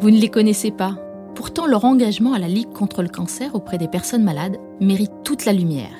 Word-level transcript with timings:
Vous 0.00 0.10
ne 0.10 0.16
les 0.16 0.30
connaissez 0.30 0.70
pas. 0.70 0.96
Pourtant, 1.34 1.66
leur 1.66 1.84
engagement 1.84 2.32
à 2.32 2.38
la 2.38 2.48
Ligue 2.48 2.72
contre 2.72 3.02
le 3.02 3.10
cancer 3.10 3.54
auprès 3.54 3.76
des 3.76 3.86
personnes 3.86 4.24
malades 4.24 4.56
mérite 4.80 5.12
toute 5.24 5.44
la 5.44 5.52
lumière. 5.52 5.94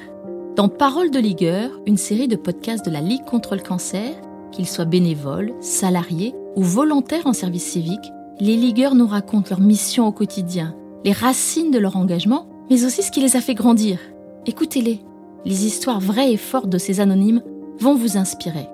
Dans 0.57 0.71
Parole 0.71 1.11
de 1.11 1.19
Ligueur, 1.19 1.71
une 1.87 1.99
série 1.99 2.27
de 2.27 2.37
podcasts 2.37 2.85
de 2.85 2.91
la 2.91 3.03
Ligue 3.03 3.27
contre 3.27 3.57
le 3.57 3.61
cancer, 3.61 4.15
qu'ils 4.53 4.67
soient 4.67 4.87
bénévoles, 4.87 5.53
salariés 5.61 6.35
ou 6.57 6.63
volontaires 6.63 7.27
en 7.27 7.35
service 7.35 7.65
civique, 7.65 8.11
les 8.41 8.57
ligueurs 8.57 8.95
nous 8.95 9.07
racontent 9.07 9.51
leur 9.51 9.61
mission 9.61 10.07
au 10.07 10.13
quotidien, 10.13 10.75
les 11.05 11.13
racines 11.13 11.71
de 11.71 11.79
leur 11.79 11.97
engagement, 11.97 12.47
mais 12.71 12.87
aussi 12.87 13.03
ce 13.03 13.11
qui 13.11 13.21
les 13.21 13.37
a 13.37 13.43
fait 13.43 13.55
grandir. 13.55 13.99
Écoutez-les. 14.47 15.01
Les 15.45 15.67
histoires 15.67 16.01
vraies 16.01 16.33
et 16.33 16.39
fortes 16.39 16.71
de 16.71 16.79
ces 16.79 17.01
anonymes 17.01 17.43
vont 17.79 17.97
vous 17.97 18.17
inspirer. 18.17 18.67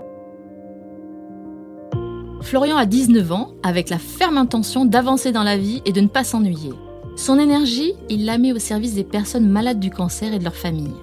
Florian 2.47 2.77
a 2.77 2.87
19 2.87 3.33
ans, 3.33 3.55
avec 3.65 3.91
la 3.91 3.99
ferme 3.99 4.39
intention 4.39 4.85
d'avancer 4.85 5.33
dans 5.33 5.43
la 5.43 5.57
vie 5.57 5.83
et 5.85 5.91
de 5.91 6.01
ne 6.01 6.07
pas 6.07 6.23
s'ennuyer. 6.23 6.71
Son 7.17 7.41
énergie, 7.41 7.95
il 8.09 8.25
la 8.25 8.39
met 8.39 8.53
au 8.53 8.61
service 8.61 8.95
des 8.95 9.03
personnes 9.03 9.49
malades 9.49 9.81
du 9.81 9.91
cancer 9.91 10.33
et 10.33 10.39
de 10.39 10.45
leur 10.45 10.55
famille. 10.55 10.95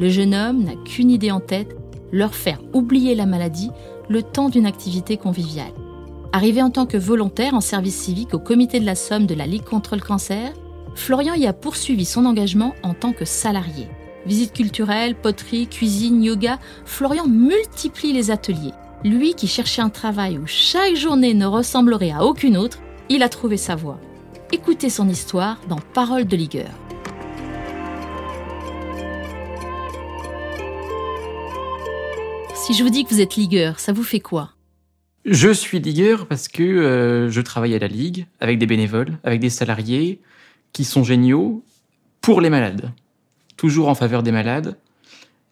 Le 0.00 0.08
jeune 0.08 0.34
homme 0.34 0.64
n'a 0.64 0.74
qu'une 0.74 1.12
idée 1.12 1.30
en 1.30 1.38
tête, 1.38 1.76
leur 2.10 2.34
faire 2.34 2.58
oublier 2.72 3.14
la 3.14 3.26
maladie 3.26 3.70
le 4.08 4.24
temps 4.24 4.48
d'une 4.48 4.66
activité 4.66 5.16
conviviale. 5.16 5.70
Arrivé 6.32 6.62
en 6.62 6.70
tant 6.70 6.84
que 6.84 6.96
volontaire 6.96 7.54
en 7.54 7.60
service 7.60 7.96
civique 7.96 8.34
au 8.34 8.40
comité 8.40 8.80
de 8.80 8.86
la 8.86 8.96
Somme 8.96 9.26
de 9.26 9.36
la 9.36 9.46
Ligue 9.46 9.62
contre 9.62 9.94
le 9.94 10.02
cancer, 10.02 10.52
Florian 10.96 11.34
y 11.34 11.46
a 11.46 11.52
poursuivi 11.52 12.06
son 12.06 12.26
engagement 12.26 12.74
en 12.82 12.94
tant 12.94 13.12
que 13.12 13.24
salarié. 13.24 13.86
Visites 14.26 14.52
culturelles, 14.52 15.14
poterie, 15.14 15.68
cuisine, 15.68 16.24
yoga, 16.24 16.58
Florian 16.84 17.28
multiplie 17.28 18.12
les 18.12 18.32
ateliers. 18.32 18.74
Lui 19.04 19.34
qui 19.34 19.46
cherchait 19.46 19.80
un 19.80 19.90
travail 19.90 20.38
où 20.38 20.46
chaque 20.46 20.96
journée 20.96 21.32
ne 21.32 21.46
ressemblerait 21.46 22.10
à 22.10 22.24
aucune 22.24 22.56
autre, 22.56 22.80
il 23.08 23.22
a 23.22 23.28
trouvé 23.28 23.56
sa 23.56 23.76
voie. 23.76 24.00
Écoutez 24.50 24.90
son 24.90 25.08
histoire 25.08 25.60
dans 25.68 25.78
Parole 25.94 26.24
de 26.24 26.36
Ligueur. 26.36 26.70
Si 32.54 32.74
je 32.74 32.82
vous 32.82 32.90
dis 32.90 33.04
que 33.04 33.10
vous 33.10 33.20
êtes 33.20 33.36
ligueur, 33.36 33.78
ça 33.78 33.92
vous 33.92 34.02
fait 34.02 34.18
quoi? 34.18 34.50
Je 35.24 35.50
suis 35.50 35.78
ligueur 35.78 36.26
parce 36.26 36.48
que 36.48 36.64
euh, 36.64 37.30
je 37.30 37.40
travaille 37.40 37.76
à 37.76 37.78
la 37.78 37.86
Ligue 37.86 38.26
avec 38.40 38.58
des 38.58 38.66
bénévoles, 38.66 39.16
avec 39.22 39.38
des 39.38 39.50
salariés 39.50 40.20
qui 40.72 40.82
sont 40.82 41.04
géniaux 41.04 41.62
pour 42.20 42.40
les 42.40 42.50
malades. 42.50 42.90
Toujours 43.56 43.88
en 43.88 43.94
faveur 43.94 44.24
des 44.24 44.32
malades 44.32 44.76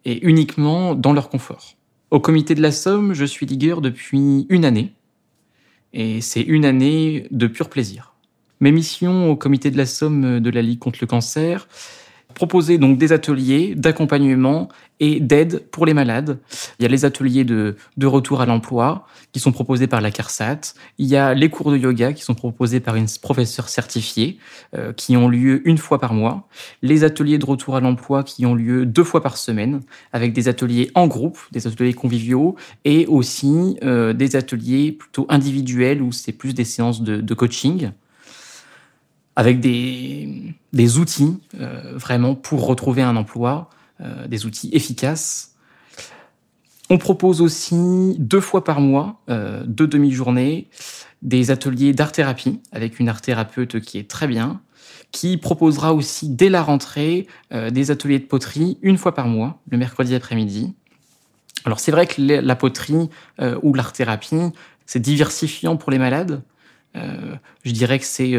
et 0.04 0.26
uniquement 0.26 0.96
dans 0.96 1.12
leur 1.12 1.28
confort. 1.28 1.75
Au 2.12 2.20
comité 2.20 2.54
de 2.54 2.62
la 2.62 2.70
Somme, 2.70 3.14
je 3.14 3.24
suis 3.24 3.46
ligueur 3.46 3.80
depuis 3.80 4.46
une 4.48 4.64
année 4.64 4.92
et 5.92 6.20
c'est 6.20 6.42
une 6.42 6.64
année 6.64 7.26
de 7.32 7.48
pur 7.48 7.68
plaisir. 7.68 8.14
Mes 8.60 8.70
missions 8.70 9.28
au 9.28 9.34
comité 9.34 9.72
de 9.72 9.76
la 9.76 9.86
Somme 9.86 10.38
de 10.38 10.50
la 10.50 10.62
Ligue 10.62 10.78
contre 10.78 10.98
le 11.00 11.08
cancer, 11.08 11.66
proposer 12.36 12.76
donc 12.76 12.98
des 12.98 13.12
ateliers 13.12 13.74
d'accompagnement 13.74 14.68
et 15.00 15.20
d'aide 15.20 15.64
pour 15.70 15.86
les 15.86 15.94
malades. 15.94 16.38
Il 16.78 16.82
y 16.82 16.86
a 16.86 16.88
les 16.88 17.06
ateliers 17.06 17.44
de, 17.44 17.76
de 17.96 18.06
retour 18.06 18.42
à 18.42 18.46
l'emploi 18.46 19.06
qui 19.32 19.40
sont 19.40 19.52
proposés 19.52 19.86
par 19.86 20.02
la 20.02 20.10
CARSAT. 20.10 20.74
Il 20.98 21.06
y 21.06 21.16
a 21.16 21.32
les 21.32 21.48
cours 21.48 21.72
de 21.72 21.78
yoga 21.78 22.12
qui 22.12 22.22
sont 22.22 22.34
proposés 22.34 22.80
par 22.80 22.94
une 22.94 23.06
professeure 23.22 23.70
certifiée 23.70 24.38
euh, 24.76 24.92
qui 24.92 25.16
ont 25.16 25.28
lieu 25.28 25.66
une 25.66 25.78
fois 25.78 25.98
par 25.98 26.12
mois. 26.12 26.46
Les 26.82 27.04
ateliers 27.04 27.38
de 27.38 27.46
retour 27.46 27.74
à 27.74 27.80
l'emploi 27.80 28.22
qui 28.22 28.44
ont 28.44 28.54
lieu 28.54 28.84
deux 28.84 29.04
fois 29.04 29.22
par 29.22 29.38
semaine 29.38 29.80
avec 30.12 30.34
des 30.34 30.46
ateliers 30.46 30.90
en 30.94 31.06
groupe, 31.06 31.38
des 31.52 31.66
ateliers 31.66 31.94
conviviaux 31.94 32.54
et 32.84 33.06
aussi 33.06 33.78
euh, 33.82 34.12
des 34.12 34.36
ateliers 34.36 34.92
plutôt 34.92 35.26
individuels 35.30 36.02
où 36.02 36.12
c'est 36.12 36.32
plus 36.32 36.52
des 36.52 36.64
séances 36.64 37.00
de, 37.00 37.22
de 37.22 37.34
coaching 37.34 37.92
avec 39.36 39.60
des, 39.60 40.54
outils 40.98 41.38
euh, 41.60 41.92
vraiment 41.94 42.34
pour 42.34 42.66
retrouver 42.66 43.02
un 43.02 43.16
emploi 43.16 43.70
euh, 44.00 44.26
des 44.26 44.46
outils 44.46 44.70
efficaces. 44.72 45.54
On 46.88 46.98
propose 46.98 47.40
aussi 47.42 48.16
deux 48.18 48.40
fois 48.40 48.64
par 48.64 48.80
mois, 48.80 49.20
euh, 49.28 49.62
deux 49.66 49.86
demi-journées, 49.86 50.68
des 51.22 51.50
ateliers 51.50 51.92
d'art-thérapie 51.92 52.60
avec 52.72 52.98
une 52.98 53.08
art-thérapeute 53.08 53.80
qui 53.80 53.98
est 53.98 54.08
très 54.08 54.26
bien, 54.26 54.60
qui 55.12 55.36
proposera 55.36 55.92
aussi 55.94 56.28
dès 56.28 56.48
la 56.48 56.62
rentrée 56.62 57.26
des 57.50 57.90
ateliers 57.90 58.18
de 58.18 58.24
poterie 58.24 58.76
une 58.82 58.98
fois 58.98 59.14
par 59.14 59.26
mois, 59.26 59.60
le 59.70 59.78
mercredi 59.78 60.14
après-midi. 60.14 60.74
Alors 61.64 61.80
c'est 61.80 61.90
vrai 61.90 62.06
que 62.06 62.20
la 62.20 62.56
poterie 62.56 63.08
ou 63.62 63.72
l'art-thérapie, 63.72 64.52
c'est 64.84 65.00
diversifiant 65.00 65.76
pour 65.76 65.90
les 65.90 65.98
malades. 65.98 66.42
je 66.94 67.70
dirais 67.70 67.98
que 67.98 68.04
c'est 68.04 68.34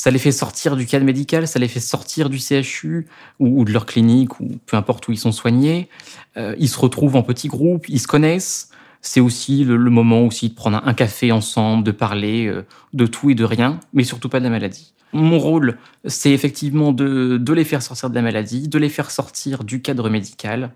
ça 0.00 0.10
les 0.10 0.18
fait 0.18 0.32
sortir 0.32 0.76
du 0.76 0.86
cadre 0.86 1.04
médical, 1.04 1.46
ça 1.46 1.58
les 1.58 1.68
fait 1.68 1.78
sortir 1.78 2.30
du 2.30 2.38
CHU 2.38 3.06
ou, 3.38 3.66
de 3.66 3.70
leur 3.70 3.84
clinique 3.84 4.40
ou 4.40 4.48
peu 4.64 4.78
importe 4.78 5.06
où 5.08 5.12
ils 5.12 5.18
sont 5.18 5.30
soignés. 5.30 5.90
Euh, 6.38 6.56
ils 6.58 6.70
se 6.70 6.78
retrouvent 6.78 7.16
en 7.16 7.22
petits 7.22 7.48
groupes, 7.48 7.86
ils 7.86 8.00
se 8.00 8.06
connaissent. 8.06 8.70
C'est 9.02 9.20
aussi 9.20 9.62
le, 9.62 9.76
moment 9.76 10.26
aussi 10.26 10.48
de 10.48 10.54
prendre 10.54 10.80
un, 10.82 10.94
café 10.94 11.32
ensemble, 11.32 11.84
de 11.84 11.90
parler 11.90 12.46
euh, 12.46 12.62
de 12.94 13.04
tout 13.04 13.28
et 13.28 13.34
de 13.34 13.44
rien, 13.44 13.78
mais 13.92 14.02
surtout 14.02 14.30
pas 14.30 14.38
de 14.38 14.44
la 14.44 14.48
maladie. 14.48 14.94
Mon 15.12 15.38
rôle, 15.38 15.76
c'est 16.06 16.30
effectivement 16.30 16.92
de, 16.92 17.36
de 17.36 17.52
les 17.52 17.64
faire 17.64 17.82
sortir 17.82 18.08
de 18.08 18.14
la 18.14 18.22
maladie, 18.22 18.68
de 18.68 18.78
les 18.78 18.88
faire 18.88 19.10
sortir 19.10 19.64
du 19.64 19.82
cadre 19.82 20.08
médical 20.08 20.70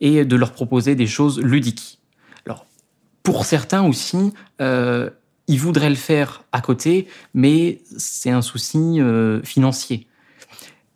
et 0.00 0.24
de 0.24 0.36
leur 0.36 0.52
proposer 0.52 0.94
des 0.94 1.06
choses 1.06 1.38
ludiques. 1.38 1.98
Alors, 2.46 2.64
pour 3.22 3.44
certains 3.44 3.82
aussi, 3.82 4.32
euh, 4.62 5.10
ils 5.46 5.60
voudraient 5.60 5.90
le 5.90 5.94
faire 5.94 6.44
à 6.52 6.60
côté, 6.60 7.06
mais 7.34 7.80
c'est 7.96 8.30
un 8.30 8.42
souci 8.42 9.00
euh, 9.00 9.42
financier. 9.42 10.06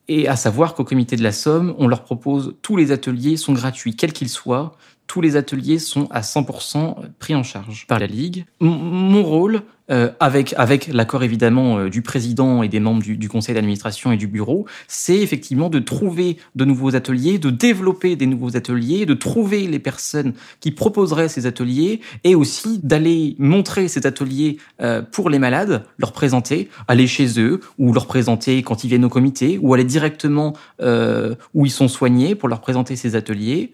Et 0.09 0.27
à 0.27 0.37
savoir 0.37 0.75
qu'au 0.75 0.85
comité 0.85 1.17
de 1.17 1.23
la 1.23 1.33
Somme, 1.33 1.75
on 1.79 1.87
leur 1.87 2.03
propose 2.03 2.55
tous 2.63 2.77
les 2.77 2.93
ateliers 2.93 3.37
sont 3.37 3.53
gratuits, 3.53 3.95
quels 3.95 4.15
qu'ils 4.15 4.31
soient. 4.31 4.77
Tous 5.07 5.21
les 5.21 5.37
ateliers 5.37 5.79
sont 5.79 6.07
à 6.11 6.23
100% 6.23 6.97
pris 7.19 7.35
en 7.35 7.43
charge 7.43 7.87
par 7.87 7.99
la 7.99 8.07
Ligue. 8.07 8.47
mon 8.61 9.23
rôle, 9.23 9.63
euh, 9.91 10.11
avec 10.21 10.55
avec 10.59 10.89
l'accord 10.89 11.23
évidemment 11.23 11.79
euh, 11.79 11.89
du 11.89 12.03
président 12.03 12.63
et 12.63 12.69
des 12.69 12.79
membres 12.79 13.03
du, 13.03 13.17
du 13.17 13.29
conseil 13.31 13.55
d'administration 13.55 14.13
et 14.13 14.19
du 14.19 14.27
bureau, 14.27 14.67
c'est 14.87 15.17
effectivement 15.17 15.71
de 15.71 15.79
trouver 15.79 16.37
de 16.55 16.67
nouveaux 16.67 16.95
ateliers, 16.95 17.39
de 17.39 17.49
développer 17.49 18.15
des 18.15 18.27
nouveaux 18.27 18.55
ateliers, 18.55 19.07
de 19.07 19.15
trouver 19.15 19.67
les 19.67 19.79
personnes 19.79 20.35
qui 20.61 20.73
proposeraient 20.73 21.31
ces 21.31 21.47
ateliers 21.47 22.03
et 22.23 22.35
aussi 22.35 22.81
d'aller 22.83 23.35
montrer 23.39 23.89
ces 23.89 24.07
ateliers 24.07 24.59
euh, 24.83 25.01
pour 25.01 25.31
les 25.31 25.39
malades, 25.39 25.85
leur 25.97 26.13
présenter, 26.13 26.69
aller 26.87 27.07
chez 27.07 27.41
eux 27.41 27.61
ou 27.79 27.95
leur 27.95 28.07
présenter 28.07 28.63
quand 28.63 28.85
ils 28.85 28.89
viennent 28.89 29.07
au 29.07 29.09
comité 29.09 29.59
ou 29.63 29.73
aller 29.73 29.85
directement 29.85 30.55
où 30.81 31.67
ils 31.67 31.71
sont 31.71 31.89
soignés 31.89 32.35
pour 32.35 32.49
leur 32.49 32.61
présenter 32.61 32.95
ces 32.95 33.17
ateliers. 33.17 33.73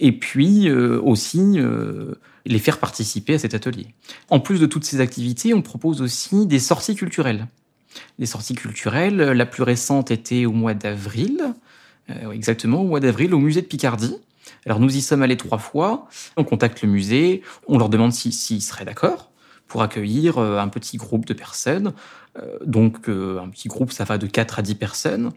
et 0.00 0.12
puis 0.12 0.70
aussi 0.70 1.58
les 2.48 2.58
faire 2.58 2.78
participer 2.78 3.34
à 3.34 3.38
cet 3.38 3.54
atelier. 3.54 3.86
En 4.30 4.40
plus 4.40 4.58
de 4.58 4.66
toutes 4.66 4.84
ces 4.84 5.00
activités, 5.00 5.54
on 5.54 5.62
propose 5.62 6.00
aussi 6.00 6.46
des 6.46 6.58
sorties 6.58 6.94
culturelles. 6.94 7.46
Les 8.18 8.26
sorties 8.26 8.54
culturelles, 8.54 9.16
la 9.16 9.46
plus 9.46 9.62
récente 9.62 10.10
était 10.10 10.46
au 10.46 10.52
mois 10.52 10.74
d'avril, 10.74 11.54
euh, 12.10 12.30
exactement 12.32 12.80
au 12.80 12.86
mois 12.86 13.00
d'avril, 13.00 13.34
au 13.34 13.38
musée 13.38 13.60
de 13.60 13.66
Picardie. 13.66 14.16
Alors 14.64 14.80
nous 14.80 14.96
y 14.96 15.02
sommes 15.02 15.22
allés 15.22 15.36
trois 15.36 15.58
fois, 15.58 16.08
on 16.36 16.44
contacte 16.44 16.82
le 16.82 16.88
musée, 16.88 17.42
on 17.66 17.78
leur 17.78 17.90
demande 17.90 18.12
s'ils 18.12 18.32
si, 18.32 18.60
seraient 18.60 18.84
d'accord 18.84 19.30
pour 19.66 19.82
accueillir 19.82 20.38
euh, 20.38 20.58
un 20.58 20.68
petit 20.68 20.96
groupe 20.96 21.26
de 21.26 21.34
personnes. 21.34 21.92
Euh, 22.38 22.58
donc 22.64 23.08
un 23.08 23.48
petit 23.50 23.68
groupe, 23.68 23.92
ça 23.92 24.04
va 24.04 24.16
de 24.16 24.26
4 24.26 24.60
à 24.60 24.62
10 24.62 24.74
personnes. 24.76 25.32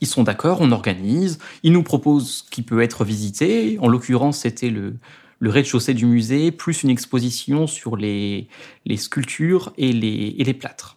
Ils 0.00 0.06
sont 0.06 0.22
d'accord, 0.22 0.58
on 0.60 0.70
organise, 0.72 1.38
ils 1.62 1.72
nous 1.72 1.82
proposent 1.82 2.44
ce 2.44 2.50
qui 2.50 2.62
peut 2.62 2.82
être 2.82 3.04
visité. 3.04 3.78
En 3.80 3.88
l'occurrence, 3.88 4.40
c'était 4.40 4.68
le, 4.68 4.96
le 5.38 5.50
rez-de-chaussée 5.50 5.94
du 5.94 6.06
musée, 6.06 6.50
plus 6.50 6.82
une 6.82 6.90
exposition 6.90 7.66
sur 7.66 7.96
les, 7.96 8.48
sculptures 8.96 9.72
et 9.76 9.92
les, 9.92 10.54
plâtres. 10.54 10.96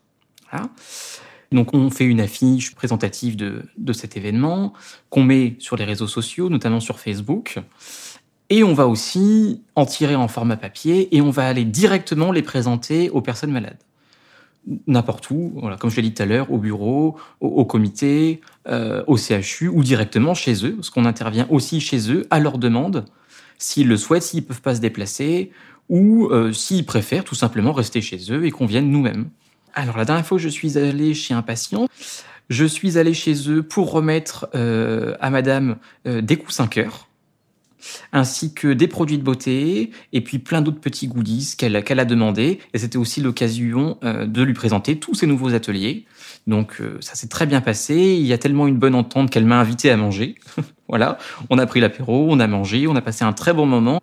Donc 1.52 1.74
on 1.74 1.90
fait 1.90 2.06
une 2.06 2.22
affiche 2.22 2.75
présentative 2.75 3.36
de, 3.36 3.94
cet 3.94 4.18
événement 4.18 4.74
qu'on 5.10 5.24
met 5.24 5.56
sur 5.60 5.75
les 5.75 5.86
réseaux 5.86 6.08
sociaux, 6.08 6.50
notamment 6.50 6.80
sur 6.80 7.00
Facebook. 7.00 7.60
Et 8.52 8.64
on 8.64 8.74
va 8.74 8.88
aussi 8.88 9.62
en 9.75 9.86
tirer 9.86 10.16
en 10.16 10.28
format 10.28 10.58
papier 10.58 11.16
et 11.16 11.22
on 11.22 11.30
va 11.30 11.48
aller 11.48 11.66
directement 11.66 12.31
les 12.31 12.42
présenter 12.42 13.10
aux 13.12 13.22
personnes 13.22 13.52
malades. 13.52 13.78
N'importe 14.88 15.30
où, 15.30 15.62
comme 15.80 15.90
je 15.90 15.96
l'ai 15.98 16.02
dit 16.10 16.14
tout 16.14 16.24
à 16.24 16.25
l'heure, 16.25 16.52
au 16.52 16.58
bureau, 16.58 17.16
au, 17.40 17.66
comité, 17.66 18.42
euh, 18.68 19.04
au 19.08 19.18
CHU 19.18 19.68
ou 19.68 19.84
directement 19.84 20.34
chez 20.34 20.66
eux, 20.66 20.75
parce 20.75 20.90
qu'on 20.90 21.06
intervient 21.06 21.48
aussi 21.50 21.80
chez 21.80 22.12
eux 22.12 22.28
à 22.30 22.40
leur 22.40 22.58
demande 22.58 23.06
s'ils 23.60 23.88
le 23.88 23.98
souhaitent, 23.98 24.24
s'ils 24.24 24.44
peuvent 24.44 24.62
pas 24.62 24.74
se 24.74 24.82
déplacer, 24.82 25.52
ou 25.90 26.30
euh, 26.32 26.52
s'ils 26.52 26.86
préfèrent 26.86 27.24
tout 27.24 27.36
simplement 27.36 27.74
rester 27.74 28.02
chez 28.02 28.20
eux 28.32 28.46
et 28.46 28.52
qu'on 28.52 28.66
vienne 28.66 28.90
nous-mêmes. 28.90 29.30
Alors 29.76 29.98
la 29.98 30.06
dernière 30.06 30.26
fois 30.26 30.38
que 30.38 30.44
je 30.44 30.50
suis 30.50 30.78
allé 30.78 31.14
chez 31.14 31.34
un 31.34 31.42
patient, 31.42 31.88
je 32.50 32.66
suis 32.66 32.98
allé 32.98 33.14
chez 33.14 33.50
eux 33.50 33.64
pour 33.64 33.92
remettre 33.92 34.50
euh, 34.56 35.16
à 35.20 35.30
madame 35.30 35.78
euh, 36.08 36.22
des 36.22 36.38
coussins 36.38 36.68
cœur. 36.68 37.08
ainsi 38.12 38.54
que 38.54 38.68
des 38.74 38.88
produits 38.88 39.18
de 39.18 39.24
beauté 39.24 39.92
et 40.12 40.22
puis 40.22 40.40
plein 40.40 40.62
d'autres 40.62 40.82
petits 40.82 41.08
goodies 41.08 41.56
qu'elle 41.58 41.76
a 41.76 42.06
demandé. 42.06 42.60
Et 42.74 42.80
c'était 42.80 42.98
aussi 42.98 43.22
l'occasion 43.22 43.98
euh, 44.04 44.26
de 44.26 44.42
lui 44.42 44.54
présenter 44.54 45.00
tous 45.00 45.16
ces 45.16 45.28
nouveaux 45.28 45.54
ateliers. 45.54 46.06
Donc 46.48 46.78
euh, 46.82 46.98
ça 47.02 47.16
s'est 47.16 47.28
très 47.28 47.46
bien 47.46 47.62
passé. 47.62 47.96
Il 47.96 48.26
y 48.26 48.34
a 48.34 48.38
tellement 48.38 48.68
une 48.68 48.78
bonne 48.78 48.96
entente 48.96 49.30
qu'elle 49.30 49.46
m'a 49.46 49.60
invité 49.60 49.92
à 49.92 49.98
manger. 49.98 50.36
voilà, 50.88 51.18
on 51.50 51.58
a 51.58 51.66
pris 51.66 51.80
l'apéro, 51.80 52.28
on 52.30 52.40
a 52.40 52.48
mangé, 52.48 52.88
on 52.88 52.96
a 52.96 53.02
passé 53.02 53.24
un 53.24 53.34
très 53.34 53.54
bon 53.54 53.66
moment. 53.66 54.02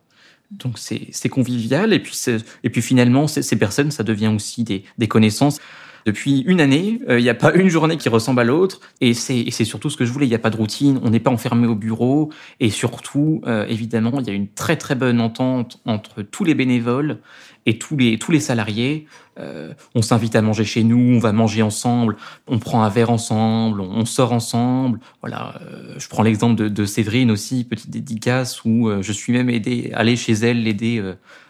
Donc 0.50 0.78
c'est 0.78 1.28
convivial 1.28 1.92
et 1.92 1.98
puis 1.98 2.16
et 2.62 2.70
puis 2.70 2.80
finalement 2.80 3.26
ces 3.26 3.58
personnes 3.58 3.90
ça 3.90 4.04
devient 4.04 4.30
aussi 4.34 4.62
des, 4.62 5.08
connaissances. 5.08 5.58
Depuis 6.04 6.44
une 6.46 6.60
année, 6.60 7.00
il 7.00 7.10
euh, 7.10 7.20
n'y 7.20 7.28
a 7.28 7.34
pas 7.34 7.52
une 7.52 7.68
journée 7.68 7.96
qui 7.96 8.08
ressemble 8.08 8.40
à 8.40 8.44
l'autre, 8.44 8.80
et 9.00 9.12
c'est 9.12 9.50
surtout 9.64 9.90
ce 9.90 9.96
que 9.96 10.04
je 10.04 10.12
voulais. 10.12 10.26
Il 10.26 10.28
n'y 10.28 10.36
a 10.36 10.38
pas 10.38 10.50
de 10.50 10.56
routine, 10.56 11.00
on 11.02 11.10
n'est 11.10 11.18
pas 11.18 11.32
enfermé 11.32 11.66
au 11.66 11.74
bureau, 11.74 12.30
et 12.60 12.70
surtout, 12.70 13.40
euh, 13.48 13.66
évidemment, 13.66 14.20
il 14.20 14.26
y 14.28 14.30
a 14.30 14.32
une 14.32 14.46
très 14.46 14.76
très 14.76 14.94
bonne 14.94 15.20
entente 15.20 15.80
entre 15.84 16.22
tous 16.22 16.44
les 16.44 16.54
bénévoles 16.54 17.18
et 17.66 17.78
tous 17.78 17.96
les 17.96 18.18
tous 18.18 18.32
les 18.32 18.40
salariés. 18.40 19.06
Euh, 19.38 19.74
on 19.94 20.00
s'invite 20.00 20.34
à 20.34 20.40
manger 20.40 20.64
chez 20.64 20.82
nous, 20.82 21.16
on 21.16 21.18
va 21.18 21.32
manger 21.32 21.60
ensemble, 21.60 22.16
on 22.46 22.58
prend 22.58 22.82
un 22.82 22.88
verre 22.88 23.10
ensemble, 23.10 23.82
on, 23.82 24.06
sort 24.06 24.32
ensemble. 24.32 24.98
Voilà, 25.20 25.60
je 25.98 26.08
prends 26.08 26.22
l'exemple 26.22 26.54
de, 26.54 26.68
de, 26.68 26.84
Séverine 26.86 27.30
aussi, 27.30 27.64
petite 27.64 27.90
dédicace 27.90 28.64
où 28.64 28.90
je 29.02 29.12
suis 29.12 29.34
même 29.34 29.50
aidé, 29.50 29.90
aller 29.94 30.16
chez 30.16 30.32
elle, 30.32 30.62
l'aider 30.62 31.02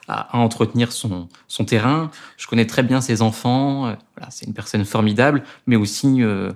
à, 0.08 0.38
entretenir 0.38 0.92
son, 0.92 1.28
son 1.48 1.64
terrain. 1.64 2.10
Je 2.36 2.46
connais 2.46 2.66
très 2.66 2.82
bien 2.82 3.00
ses 3.00 3.22
enfants. 3.22 3.86
Euh, 3.86 3.94
voilà, 4.16 4.30
c'est 4.30 4.46
une 4.46 4.54
personne 4.54 4.84
formidable, 4.84 5.42
mais 5.66 5.76
aussi 5.76 6.22
euh, 6.22 6.52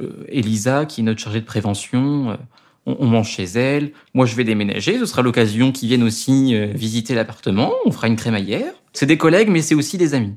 euh, 0.00 0.24
Elisa, 0.28 0.86
qui 0.86 1.00
est 1.00 1.04
notre 1.04 1.20
chargée 1.20 1.40
de 1.40 1.46
prévention. 1.46 2.38
On, 2.86 2.96
on, 3.00 3.06
mange 3.06 3.28
chez 3.28 3.44
elle. 3.44 3.92
Moi, 4.14 4.26
je 4.26 4.34
vais 4.34 4.44
déménager. 4.44 4.98
Ce 4.98 5.06
sera 5.06 5.22
l'occasion 5.22 5.72
qu'ils 5.72 5.88
viennent 5.88 6.02
aussi 6.02 6.54
visiter 6.72 7.14
l'appartement. 7.14 7.72
On 7.84 7.92
fera 7.92 8.08
une 8.08 8.16
crémaillère. 8.16 8.72
C'est 8.92 9.06
des 9.06 9.18
collègues, 9.18 9.48
mais 9.48 9.62
c'est 9.62 9.74
aussi 9.74 9.98
des 9.98 10.14
amis. 10.14 10.34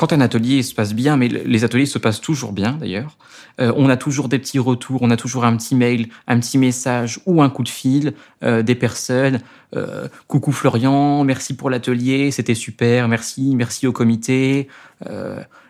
quand 0.00 0.14
un 0.14 0.22
atelier 0.22 0.62
se 0.62 0.74
passe 0.74 0.94
bien, 0.94 1.18
mais 1.18 1.28
les 1.28 1.62
ateliers 1.62 1.84
se 1.84 1.98
passent 1.98 2.22
toujours 2.22 2.54
bien 2.54 2.72
d'ailleurs, 2.72 3.18
euh, 3.60 3.70
on 3.76 3.90
a 3.90 3.98
toujours 3.98 4.30
des 4.30 4.38
petits 4.38 4.58
retours, 4.58 5.02
on 5.02 5.10
a 5.10 5.16
toujours 5.18 5.44
un 5.44 5.54
petit 5.58 5.74
mail, 5.74 6.08
un 6.26 6.40
petit 6.40 6.56
message 6.56 7.20
ou 7.26 7.42
un 7.42 7.50
coup 7.50 7.64
de 7.64 7.68
fil 7.68 8.14
euh, 8.42 8.62
des 8.62 8.74
personnes. 8.74 9.40
Euh, 9.76 10.08
coucou 10.26 10.52
Florian, 10.52 11.22
merci 11.22 11.54
pour 11.54 11.68
l'atelier, 11.68 12.30
c'était 12.30 12.54
super, 12.54 13.08
merci, 13.08 13.54
merci 13.54 13.86
au 13.86 13.92
comité. 13.92 14.68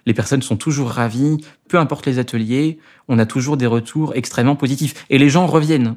les 0.06 0.14
personnes 0.14 0.42
sont 0.42 0.56
toujours 0.56 0.90
ravies, 0.90 1.38
peu 1.68 1.78
importe 1.78 2.06
les 2.06 2.20
ateliers, 2.20 2.78
on 3.08 3.18
a 3.18 3.26
toujours 3.26 3.56
des 3.56 3.66
retours 3.66 4.14
extrêmement 4.14 4.54
positifs 4.54 5.06
et 5.10 5.18
les 5.18 5.28
gens 5.28 5.48
reviennent. 5.48 5.96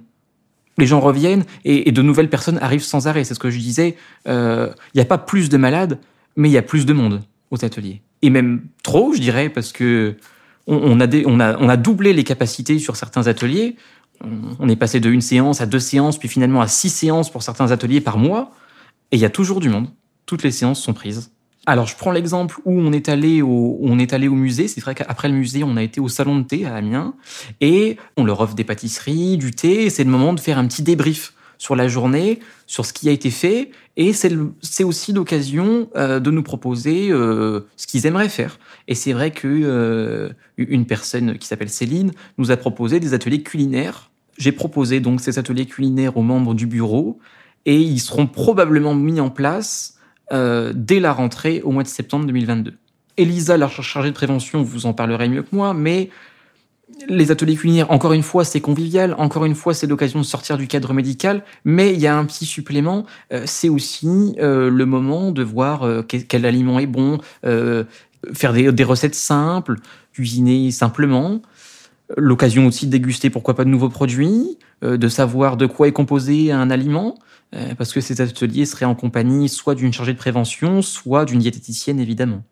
Les 0.77 0.87
gens 0.87 0.99
reviennent 0.99 1.43
et, 1.65 1.91
de 1.91 2.01
nouvelles 2.01 2.29
personnes 2.29 2.57
arrivent 2.61 2.83
sans 2.83 3.07
arrêt. 3.07 3.23
C'est 3.23 3.35
ce 3.35 3.39
que 3.39 3.51
je 3.51 3.59
disais. 3.59 3.95
Il 4.25 4.73
n'y 4.95 5.01
a 5.01 5.05
pas 5.05 5.17
plus 5.19 5.49
de 5.49 5.57
malades, 5.57 5.99
mais 6.35 6.49
il 6.49 6.51
y 6.51 6.57
a 6.57 6.63
plus 6.63 6.85
de 6.85 6.93
monde 6.93 7.21
aux 7.51 7.63
ateliers 7.63 8.01
et 8.23 8.29
même 8.29 8.63
trop, 8.81 9.13
je 9.13 9.19
dirais, 9.19 9.49
parce 9.49 9.71
que 9.71 10.15
on, 10.65 11.01
a, 11.01 11.07
on, 11.25 11.39
a, 11.41 11.57
on 11.57 11.67
a 11.67 11.75
doublé 11.77 12.13
les 12.13 12.23
capacités 12.23 12.79
sur 12.79 12.95
certains 12.95 13.27
ateliers. 13.27 13.75
On, 14.59 14.69
est 14.69 14.77
passé 14.77 15.01
de 15.01 15.09
une 15.09 15.19
séance 15.19 15.59
à 15.59 15.65
deux 15.65 15.81
séances, 15.81 16.17
puis 16.17 16.29
finalement 16.29 16.61
à 16.61 16.69
six 16.69 16.89
séances 16.89 17.29
pour 17.29 17.43
certains 17.43 17.71
ateliers 17.71 17.99
par 17.99 18.17
mois. 18.17 18.51
Et 19.11 19.17
il 19.17 19.19
y 19.19 19.25
a 19.25 19.29
toujours 19.29 19.59
du 19.59 19.67
monde. 19.67 19.89
Toutes 20.25 20.41
les 20.41 20.51
séances 20.51 20.81
sont 20.81 20.93
prises. 20.93 21.32
Alors, 21.65 21.87
je 21.87 21.95
prends 21.95 22.11
l'exemple 22.11 22.59
où 22.65 22.73
on 22.73 22.91
est 22.91 23.07
allé 23.07 23.41
au, 23.41 23.77
on 23.81 23.97
est 23.97 24.11
allé 24.11 24.27
au 24.27 24.35
musée. 24.35 24.67
C'est 24.67 24.81
vrai 24.81 24.95
qu'après 24.95 25.29
le 25.29 25.35
musée, 25.35 25.63
on 25.63 25.77
a 25.77 25.83
été 25.83 26.01
au 26.01 26.09
salon 26.09 26.39
de 26.39 26.43
thé 26.43 26.65
à 26.65 26.75
Amiens 26.75 27.15
et 27.61 27.97
on 28.17 28.25
leur 28.25 28.41
offre 28.41 28.53
des 28.53 28.65
pâtisseries, 28.65 29.37
du 29.37 29.51
thé. 29.51 29.89
C'est 29.89 30.03
le 30.03 30.09
moment 30.09 30.33
de 30.33 30.41
faire 30.41 30.57
un 30.57 30.67
petit 30.67 30.83
débrief 30.83 31.33
sur 31.57 31.77
la 31.77 31.87
journée, 31.87 32.39
sur 32.67 32.85
ce 32.85 32.91
qui 32.91 33.07
a 33.07 33.13
été 33.13 33.31
fait, 33.31 33.71
et 33.95 34.11
c'est 34.11 34.83
aussi 34.83 35.13
l'occasion 35.13 35.87
euh, 35.95 36.19
de 36.19 36.29
nous 36.29 36.43
proposer 36.43 37.07
euh, 37.09 37.61
ce 37.77 37.87
qu'ils 37.87 38.05
aimeraient 38.05 38.27
faire. 38.27 38.59
Et 38.89 38.95
c'est 38.95 39.13
vrai 39.13 39.31
que 39.31 39.47
euh, 39.47 40.29
une 40.57 40.85
personne 40.85 41.37
qui 41.37 41.47
s'appelle 41.47 41.69
Céline 41.69 42.11
nous 42.37 42.51
a 42.51 42.57
proposé 42.57 42.99
des 42.99 43.13
ateliers 43.13 43.43
culinaires. 43.43 44.11
J'ai 44.37 44.51
proposé 44.51 44.99
donc 44.99 45.21
ces 45.21 45.39
ateliers 45.39 45.65
culinaires 45.65 46.17
aux 46.17 46.21
membres 46.21 46.53
du 46.53 46.67
bureau, 46.67 47.19
et 47.65 47.79
ils 47.79 47.99
seront 47.99 48.27
probablement 48.27 48.93
mis 48.93 49.21
en 49.21 49.29
place 49.29 49.95
dès 50.31 50.99
la 50.99 51.13
rentrée 51.13 51.61
au 51.63 51.71
mois 51.71 51.83
de 51.83 51.87
septembre 51.87 52.25
2022. 52.25 52.73
Elisa, 53.17 53.57
la 53.57 53.67
chargée 53.67 54.09
de 54.09 54.15
prévention, 54.15 54.63
vous 54.63 54.85
en 54.85 54.93
parlerez 54.93 55.29
mieux 55.29 55.43
que 55.43 55.55
moi, 55.55 55.73
mais 55.73 56.09
les 57.07 57.31
ateliers 57.31 57.55
culinaires, 57.55 57.91
encore 57.91 58.13
une 58.13 58.23
fois, 58.23 58.43
c'est 58.43 58.61
convivial, 58.61 59.15
encore 59.17 59.45
une 59.45 59.55
fois, 59.55 59.73
c'est 59.73 59.87
l'occasion 59.87 60.19
de 60.19 60.25
sortir 60.25 60.57
du 60.57 60.67
cadre 60.67 60.93
médical, 60.93 61.43
mais 61.65 61.93
il 61.93 61.99
y 61.99 62.07
a 62.07 62.15
un 62.15 62.25
petit 62.25 62.45
supplément, 62.45 63.05
euh, 63.31 63.43
c'est 63.45 63.69
aussi 63.69 64.35
euh, 64.39 64.69
le 64.69 64.85
moment 64.85 65.31
de 65.31 65.43
voir 65.43 65.83
euh, 65.83 66.01
quel, 66.01 66.45
aliment 66.45 66.79
est 66.79 66.87
bon, 66.87 67.19
faire 68.33 68.53
des, 68.53 68.83
recettes 68.83 69.15
simples, 69.15 69.75
cuisiner 70.13 70.71
simplement, 70.71 71.41
l'occasion 72.17 72.67
aussi 72.67 72.85
de 72.85 72.91
déguster 72.91 73.29
pourquoi 73.29 73.55
pas 73.55 73.65
de 73.65 73.69
nouveaux 73.69 73.89
produits, 73.89 74.57
de 74.81 75.07
savoir 75.07 75.57
de 75.57 75.65
quoi 75.65 75.87
est 75.87 75.91
composé 75.91 76.51
un 76.51 76.69
aliment, 76.69 77.15
parce 77.77 77.93
que 77.93 78.01
ces 78.01 78.21
ateliers 78.21 78.65
seraient 78.65 78.85
en 78.85 78.95
compagnie 78.95 79.49
soit 79.49 79.75
d'une 79.75 79.93
chargée 79.93 80.13
de 80.13 80.17
prévention, 80.17 80.81
soit 80.81 81.25
d'une 81.25 81.39
diététicienne 81.39 81.99
évidemment. 81.99 82.43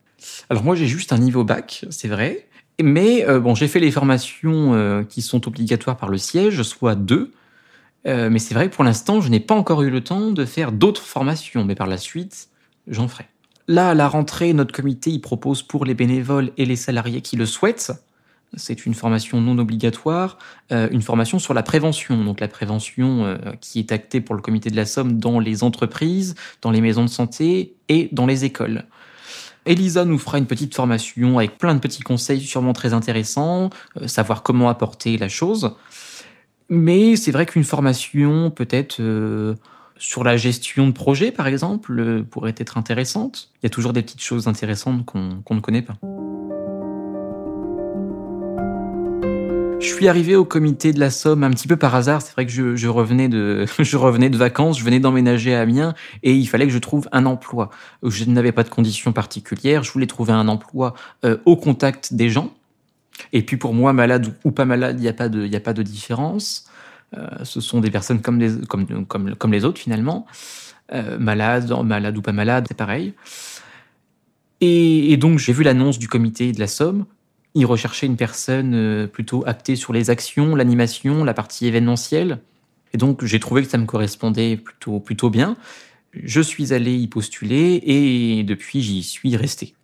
Alors 0.49 0.63
moi 0.63 0.75
j'ai 0.75 0.87
juste 0.87 1.13
un 1.13 1.17
niveau 1.17 1.43
bac, 1.43 1.85
c'est 1.89 2.07
vrai, 2.07 2.47
mais 2.81 3.27
euh, 3.27 3.55
j'ai 3.55 3.67
fait 3.67 3.79
les 3.79 3.91
formations 3.91 4.73
euh, 4.73 5.03
qui 5.03 5.21
sont 5.21 5.47
obligatoires 5.47 5.97
par 5.97 6.09
le 6.09 6.17
siège, 6.17 6.61
soit 6.63 6.95
deux. 6.95 7.31
Euh, 8.07 8.29
mais 8.29 8.39
c'est 8.39 8.53
vrai 8.53 8.69
que 8.69 8.75
pour 8.75 8.83
l'instant, 8.83 9.21
je 9.21 9.29
n'ai 9.29 9.39
pas 9.39 9.55
encore 9.55 9.83
eu 9.83 9.89
le 9.89 10.01
temps 10.01 10.31
de 10.31 10.45
faire 10.45 10.71
d'autres 10.71 11.03
formations, 11.03 11.63
mais 11.65 11.75
par 11.75 11.87
la 11.87 11.97
suite, 11.97 12.49
j'en 12.87 13.07
ferai. 13.07 13.25
Là, 13.67 13.89
à 13.89 13.93
la 13.93 14.07
rentrée, 14.07 14.53
notre 14.53 14.73
comité 14.73 15.11
y 15.11 15.19
propose 15.19 15.61
pour 15.61 15.85
les 15.85 15.93
bénévoles 15.93 16.51
et 16.57 16.65
les 16.65 16.75
salariés 16.75 17.21
qui 17.21 17.35
le 17.35 17.45
souhaitent, 17.45 17.91
c'est 18.55 18.85
une 18.85 18.93
formation 18.93 19.39
non 19.39 19.57
obligatoire, 19.57 20.37
une 20.69 21.01
formation 21.01 21.39
sur 21.39 21.53
la 21.53 21.63
prévention. 21.63 22.23
Donc 22.23 22.39
la 22.39 22.47
prévention 22.47 23.37
qui 23.61 23.79
est 23.79 23.91
actée 23.91 24.19
pour 24.19 24.35
le 24.35 24.41
comité 24.41 24.69
de 24.69 24.75
la 24.75 24.85
Somme 24.85 25.19
dans 25.19 25.39
les 25.39 25.63
entreprises, 25.63 26.35
dans 26.61 26.71
les 26.71 26.81
maisons 26.81 27.05
de 27.05 27.09
santé 27.09 27.75
et 27.87 28.09
dans 28.11 28.25
les 28.25 28.43
écoles. 28.43 28.85
Elisa 29.65 30.05
nous 30.05 30.17
fera 30.17 30.37
une 30.37 30.47
petite 30.47 30.75
formation 30.75 31.37
avec 31.37 31.57
plein 31.57 31.75
de 31.75 31.79
petits 31.79 32.01
conseils 32.01 32.41
sûrement 32.41 32.73
très 32.73 32.93
intéressants, 32.93 33.69
euh, 33.99 34.07
savoir 34.07 34.43
comment 34.43 34.69
apporter 34.69 35.17
la 35.17 35.29
chose. 35.29 35.75
Mais 36.69 37.15
c'est 37.15 37.31
vrai 37.31 37.45
qu'une 37.45 37.63
formation 37.63 38.49
peut-être 38.49 38.97
euh, 38.99 39.55
sur 39.97 40.23
la 40.23 40.37
gestion 40.37 40.87
de 40.87 40.93
projet, 40.93 41.31
par 41.31 41.47
exemple, 41.47 41.99
euh, 41.99 42.23
pourrait 42.23 42.55
être 42.57 42.77
intéressante. 42.77 43.51
Il 43.61 43.65
y 43.65 43.67
a 43.67 43.69
toujours 43.69 43.93
des 43.93 44.01
petites 44.01 44.21
choses 44.21 44.47
intéressantes 44.47 45.05
qu'on 45.05 45.55
ne 45.55 45.59
connaît 45.59 45.83
pas. 45.83 45.97
Je 49.81 49.87
suis 49.87 50.07
arrivé 50.07 50.35
au 50.35 50.45
comité 50.45 50.93
de 50.93 50.99
la 50.99 51.09
Somme 51.09 51.43
un 51.43 51.49
petit 51.49 51.67
peu 51.67 51.75
par 51.75 51.95
hasard. 51.95 52.21
C'est 52.21 52.33
vrai 52.33 52.45
que 52.45 52.51
je, 52.51 52.87
revenais 52.87 53.29
de, 53.29 53.65
je 53.79 53.97
revenais 53.97 54.29
de 54.29 54.37
vacances, 54.37 54.77
je 54.77 54.83
venais 54.83 54.99
d'emménager 54.99 55.55
à 55.55 55.61
Amiens 55.61 55.95
et 56.21 56.35
il 56.35 56.45
fallait 56.45 56.67
que 56.67 56.73
je 56.73 56.77
trouve 56.77 57.09
un 57.11 57.25
emploi. 57.25 57.71
Je 58.03 58.25
n'avais 58.25 58.51
pas 58.51 58.63
de 58.63 58.69
conditions 58.69 59.11
particulières. 59.11 59.83
Je 59.83 59.91
voulais 59.91 60.05
trouver 60.05 60.33
un 60.33 60.47
emploi 60.47 60.93
euh, 61.25 61.37
au 61.45 61.55
contact 61.55 62.13
des 62.13 62.29
gens. 62.29 62.53
Et 63.33 63.41
puis 63.41 63.57
pour 63.57 63.73
moi, 63.73 63.91
malade 63.91 64.31
ou 64.43 64.51
pas 64.51 64.65
malade, 64.65 64.99
il 64.99 65.01
n'y 65.01 65.09
a 65.09 65.13
pas 65.13 65.29
de, 65.29 65.47
il 65.47 65.55
a 65.55 65.59
pas 65.59 65.73
de 65.73 65.81
différence. 65.81 66.65
Euh, 67.17 67.27
ce 67.43 67.59
sont 67.59 67.79
des 67.79 67.89
personnes 67.89 68.21
comme 68.21 68.39
les, 68.39 68.61
comme, 68.67 69.05
comme, 69.07 69.35
comme 69.35 69.51
les 69.51 69.65
autres 69.65 69.79
finalement. 69.79 70.27
Euh, 70.93 71.17
malade, 71.17 71.73
malade 71.83 72.15
ou 72.15 72.21
pas 72.21 72.33
malade, 72.33 72.65
c'est 72.67 72.77
pareil. 72.77 73.15
Et 74.63 75.17
donc 75.17 75.39
j'ai 75.39 75.53
vu 75.53 75.63
l'annonce 75.63 75.97
du 75.97 76.07
comité 76.07 76.51
de 76.51 76.59
la 76.59 76.67
Somme 76.67 77.05
il 77.53 77.65
recherchait 77.65 78.05
une 78.05 78.17
personne 78.17 78.73
euh, 78.73 79.07
plutôt 79.07 79.43
actée 79.45 79.75
sur 79.75 79.93
les 79.93 80.09
actions, 80.09 80.55
l'animation, 80.55 81.23
la 81.23 81.33
partie 81.33 81.67
événementielle. 81.67 82.39
Et 82.93 82.97
donc, 82.97 83.25
j'ai 83.25 83.39
trouvé 83.39 83.63
que 83.63 83.69
ça 83.69 83.77
me 83.77 83.85
correspondait 83.85 84.57
plutôt, 84.57 84.99
plutôt 84.99 85.29
bien. 85.29 85.55
Je 86.13 86.41
suis 86.41 86.73
allé 86.73 86.95
y 86.95 87.07
postuler 87.07 87.81
et 87.85 88.43
depuis, 88.43 88.81
j'y 88.81 89.03
suis 89.03 89.35
resté. 89.37 89.75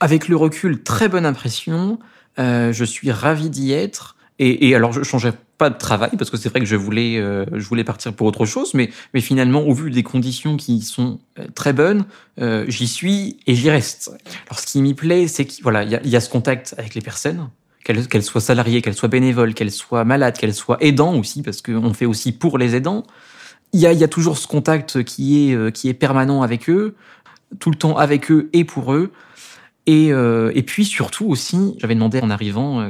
Avec 0.00 0.28
le 0.28 0.36
recul, 0.36 0.82
très 0.82 1.08
bonne 1.08 1.26
impression. 1.26 1.98
Euh, 2.38 2.72
je 2.72 2.84
suis 2.84 3.10
ravi 3.10 3.50
d'y 3.50 3.72
être. 3.72 4.16
Et, 4.38 4.68
et, 4.68 4.74
alors, 4.74 4.92
je 4.92 5.02
changeais 5.02 5.32
pas 5.58 5.70
de 5.70 5.78
travail 5.78 6.10
parce 6.18 6.30
que 6.30 6.36
c'est 6.36 6.48
vrai 6.48 6.60
que 6.60 6.66
je 6.66 6.76
voulais, 6.76 7.18
euh, 7.18 7.44
je 7.52 7.66
voulais 7.66 7.84
partir 7.84 8.12
pour 8.12 8.26
autre 8.26 8.44
chose, 8.44 8.74
mais, 8.74 8.90
mais 9.14 9.20
finalement, 9.20 9.60
au 9.60 9.72
vu 9.72 9.90
des 9.90 10.02
conditions 10.02 10.56
qui 10.56 10.82
sont 10.82 11.18
euh, 11.38 11.46
très 11.54 11.72
bonnes, 11.72 12.04
euh, 12.40 12.64
j'y 12.68 12.86
suis 12.86 13.38
et 13.46 13.54
j'y 13.54 13.70
reste. 13.70 14.10
Alors, 14.48 14.60
ce 14.60 14.66
qui 14.66 14.82
m'y 14.82 14.94
plaît, 14.94 15.28
c'est 15.28 15.46
qu'il 15.46 15.64
il 15.66 15.90
y 15.90 15.94
a, 15.94 16.06
y 16.06 16.16
a, 16.16 16.20
ce 16.20 16.28
contact 16.28 16.74
avec 16.76 16.94
les 16.94 17.00
personnes, 17.00 17.48
qu'elles 17.84 18.06
qu'elles 18.06 18.22
soient 18.22 18.40
salariées, 18.40 18.82
qu'elles 18.82 18.94
soient 18.94 19.08
bénévoles, 19.08 19.54
qu'elles 19.54 19.72
soient 19.72 20.04
malades, 20.04 20.36
qu'elles 20.36 20.54
soient 20.54 20.78
aidants 20.80 21.14
aussi, 21.16 21.42
parce 21.42 21.62
qu'on 21.62 21.94
fait 21.94 22.06
aussi 22.06 22.32
pour 22.32 22.58
les 22.58 22.74
aidants. 22.74 23.04
Il 23.72 23.80
y 23.80 23.86
a, 23.86 23.92
il 23.92 23.98
y 23.98 24.04
a 24.04 24.08
toujours 24.08 24.38
ce 24.38 24.46
contact 24.46 25.02
qui 25.04 25.50
est, 25.50 25.72
qui 25.72 25.88
est 25.88 25.94
permanent 25.94 26.42
avec 26.42 26.70
eux, 26.70 26.94
tout 27.58 27.70
le 27.70 27.76
temps 27.76 27.96
avec 27.96 28.30
eux 28.30 28.48
et 28.52 28.64
pour 28.64 28.92
eux. 28.92 29.10
Et, 29.86 30.08
et 30.08 30.62
puis 30.62 30.84
surtout 30.84 31.26
aussi, 31.26 31.74
j'avais 31.78 31.94
demandé 31.94 32.20
en 32.20 32.30
arrivant 32.30 32.88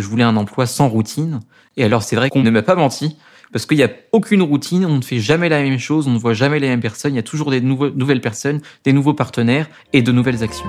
je 0.00 0.06
voulais 0.06 0.24
un 0.24 0.36
emploi 0.36 0.66
sans 0.66 0.88
routine. 0.88 1.40
Et 1.76 1.84
alors 1.84 2.02
c'est 2.02 2.16
vrai 2.16 2.30
qu'on 2.30 2.42
ne 2.42 2.50
m'a 2.50 2.62
pas 2.62 2.74
menti, 2.74 3.16
parce 3.52 3.66
qu'il 3.66 3.78
n'y 3.78 3.84
a 3.84 3.90
aucune 4.12 4.42
routine, 4.42 4.84
on 4.84 4.96
ne 4.96 5.02
fait 5.02 5.20
jamais 5.20 5.48
la 5.48 5.62
même 5.62 5.78
chose, 5.78 6.06
on 6.06 6.12
ne 6.12 6.18
voit 6.18 6.34
jamais 6.34 6.58
les 6.60 6.68
mêmes 6.68 6.80
personnes, 6.80 7.14
il 7.14 7.16
y 7.16 7.20
a 7.20 7.24
toujours 7.24 7.50
des 7.50 7.60
nouvelles 7.60 8.20
personnes, 8.20 8.60
des 8.84 8.92
nouveaux 8.92 9.14
partenaires 9.14 9.68
et 9.92 10.02
de 10.02 10.12
nouvelles 10.12 10.42
actions. 10.42 10.68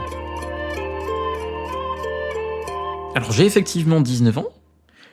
Alors 3.16 3.32
j'ai 3.32 3.46
effectivement 3.46 4.02
19 4.02 4.38
ans, 4.38 4.48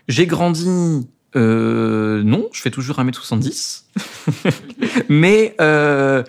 j'ai 0.08 0.26
grandi... 0.26 1.08
Euh, 1.35 2.23
non, 2.23 2.49
je 2.52 2.62
fais 2.62 2.70
toujours 2.70 2.96
1m70, 2.96 3.82
mais 5.11 5.54
euh, 5.61 6.23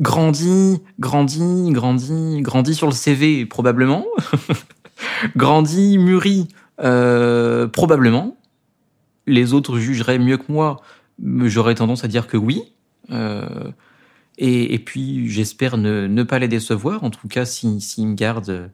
grandi, 0.00 0.80
grandi, 0.98 1.70
grandi, 1.70 2.40
grandi 2.40 2.74
sur 2.74 2.86
le 2.88 2.92
CV 2.92 3.46
probablement, 3.46 4.04
grandi, 5.36 5.98
mûri 5.98 6.48
euh, 6.80 7.66
probablement, 7.66 8.36
les 9.26 9.52
autres 9.52 9.78
jugeraient 9.78 10.18
mieux 10.18 10.38
que 10.38 10.50
moi, 10.50 10.80
j'aurais 11.44 11.74
tendance 11.74 12.04
à 12.04 12.08
dire 12.08 12.26
que 12.26 12.36
oui. 12.36 12.62
Euh, 13.10 13.70
et, 14.38 14.78
puis 14.78 15.28
j'espère 15.28 15.76
ne, 15.76 16.22
pas 16.22 16.38
les 16.38 16.48
décevoir, 16.48 17.02
en 17.02 17.10
tout 17.10 17.26
cas 17.26 17.44
s'ils 17.44 18.06
me 18.06 18.14
gardent, 18.14 18.70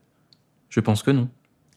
je 0.69 0.81
pense 0.81 1.03
que 1.03 1.11
non. 1.11 1.29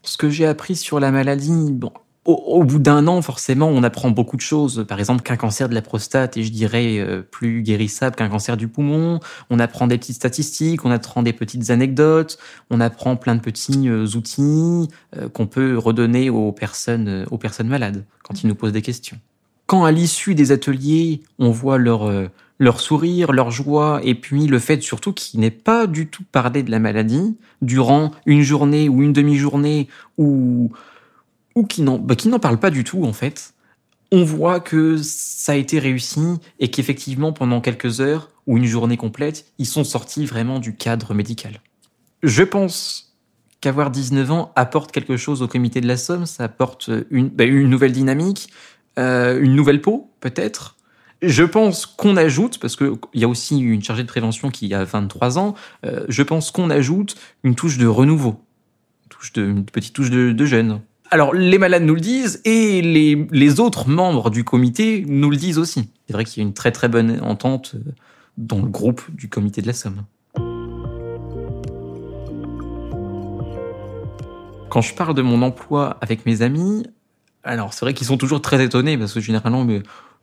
Ce 0.02 0.18
que 0.18 0.28
j'ai 0.28 0.46
appris 0.46 0.76
sur 0.76 1.00
la 1.00 1.10
maladie, 1.10 1.72
bon, 1.72 1.92
au, 2.28 2.62
bout 2.62 2.78
d'un 2.78 3.06
an, 3.06 3.22
forcément, 3.22 3.68
on 3.68 3.82
apprend 3.82 4.10
beaucoup 4.10 4.36
de 4.36 4.42
choses. 4.42 4.84
Par 4.86 4.98
exemple, 4.98 5.22
qu'un 5.22 5.36
cancer 5.36 5.68
de 5.70 5.74
la 5.74 5.80
prostate 5.80 6.36
est, 6.36 6.42
je 6.42 6.52
dirais, 6.52 6.98
euh, 6.98 7.22
plus 7.22 7.62
guérissable 7.62 8.16
qu'un 8.16 8.28
cancer 8.28 8.58
du 8.58 8.68
poumon. 8.68 9.18
On 9.48 9.58
apprend 9.58 9.86
des 9.86 9.96
petites 9.96 10.16
statistiques, 10.16 10.84
on 10.84 10.90
apprend 10.90 11.22
des 11.22 11.32
petites 11.32 11.70
anecdotes, 11.70 12.38
on 12.68 12.80
apprend 12.80 13.16
plein 13.16 13.34
de 13.34 13.40
petits 13.40 13.88
euh, 13.88 14.04
outils 14.14 14.88
euh, 15.16 15.30
qu'on 15.30 15.46
peut 15.46 15.78
redonner 15.78 16.28
aux 16.28 16.52
personnes, 16.52 17.24
aux 17.30 17.38
personnes 17.38 17.68
malades 17.68 18.04
quand 18.22 18.42
ils 18.42 18.46
nous 18.46 18.54
posent 18.54 18.72
des 18.72 18.82
questions. 18.82 19.18
Quand 19.66 19.86
à 19.86 19.90
l'issue 19.90 20.34
des 20.34 20.52
ateliers, 20.52 21.22
on 21.38 21.50
voit 21.50 21.78
leur 21.78 22.10
leur 22.60 22.80
sourire, 22.80 23.30
leur 23.30 23.52
joie, 23.52 24.00
et 24.02 24.16
puis 24.16 24.48
le 24.48 24.58
fait 24.58 24.82
surtout 24.82 25.12
qu'ils 25.12 25.38
n'aient 25.38 25.50
pas 25.52 25.86
du 25.86 26.08
tout 26.08 26.24
parlé 26.32 26.64
de 26.64 26.72
la 26.72 26.80
maladie 26.80 27.36
durant 27.62 28.10
une 28.26 28.42
journée 28.42 28.88
ou 28.88 29.02
une 29.02 29.12
demi-journée 29.12 29.86
ou 30.16 30.72
ou 31.58 31.66
qui 31.66 31.82
n'en 31.82 31.98
bah, 31.98 32.14
parlent 32.40 32.60
pas 32.60 32.70
du 32.70 32.84
tout 32.84 33.04
en 33.04 33.12
fait, 33.12 33.52
on 34.12 34.22
voit 34.22 34.60
que 34.60 34.96
ça 34.96 35.52
a 35.52 35.54
été 35.56 35.80
réussi 35.80 36.36
et 36.60 36.70
qu'effectivement 36.70 37.32
pendant 37.32 37.60
quelques 37.60 38.00
heures 38.00 38.30
ou 38.46 38.56
une 38.56 38.64
journée 38.64 38.96
complète, 38.96 39.46
ils 39.58 39.66
sont 39.66 39.82
sortis 39.84 40.24
vraiment 40.24 40.60
du 40.60 40.76
cadre 40.76 41.14
médical. 41.14 41.60
Je 42.22 42.44
pense 42.44 43.16
qu'avoir 43.60 43.90
19 43.90 44.30
ans 44.30 44.52
apporte 44.54 44.92
quelque 44.92 45.16
chose 45.16 45.42
au 45.42 45.48
comité 45.48 45.80
de 45.80 45.88
la 45.88 45.96
Somme, 45.96 46.26
ça 46.26 46.44
apporte 46.44 46.90
une, 47.10 47.28
bah, 47.28 47.46
nouvelle 47.46 47.92
dynamique, 47.92 48.50
euh, 48.98 49.42
une 49.42 49.56
nouvelle 49.56 49.80
peau 49.80 50.12
peut-être. 50.20 50.76
Je 51.20 51.42
pense 51.42 51.84
qu'on 51.84 52.16
ajoute, 52.16 52.60
parce 52.60 52.76
qu'il 52.76 52.92
y 53.14 53.24
a 53.24 53.28
aussi 53.28 53.58
une 53.58 53.82
chargée 53.82 54.04
de 54.04 54.08
prévention 54.08 54.50
qui 54.50 54.72
a 54.72 54.84
23 54.84 55.38
ans, 55.38 55.56
euh, 55.84 56.06
je 56.08 56.22
pense 56.22 56.52
qu'on 56.52 56.70
ajoute 56.70 57.16
une 57.42 57.56
touche 57.56 57.78
de 57.78 57.88
renouveau, 57.88 58.40
une, 59.36 59.64
petite 59.64 59.94
touche 59.94 60.10
de, 60.10 60.30
de. 60.30 60.78
Alors, 61.10 61.32
les 61.32 61.56
malades 61.56 61.84
nous 61.84 61.94
le 61.94 62.02
disent 62.02 62.42
et 62.44 62.82
les, 62.82 63.60
autres 63.60 63.88
membres 63.88 64.28
du 64.28 64.44
comité 64.44 65.06
nous 65.08 65.30
le 65.30 65.38
disent 65.38 65.58
aussi. 65.58 65.88
C'est 66.06 66.12
vrai 66.12 66.24
qu'il 66.26 66.42
y 66.42 66.44
a 66.44 66.46
une 66.46 66.52
très 66.52 66.70
très 66.70 66.88
bonne 66.88 67.20
entente 67.22 67.76
euh, 67.76 67.92
dans 68.36 68.58
le 68.58 68.68
groupe 68.68 69.02
du 69.14 69.30
comité 69.30 69.62
de 69.62 69.66
la 69.66 69.72
Somme. 69.72 70.04
Quand 74.68 74.82
je 74.82 74.94
parle 74.94 75.14
de 75.14 75.22
mon 75.22 75.40
emploi 75.40 75.96
avec 76.02 76.26
mes 76.26 76.42
amis, 76.42 76.86
alors 77.42 77.72
c'est 77.72 77.86
vrai 77.86 77.94
qu'ils 77.94 78.06
sont 78.06 78.18
toujours 78.18 78.42
très 78.42 78.62
étonnés 78.62 78.98
parce 78.98 79.14
que 79.14 79.20
généralement, 79.20 79.66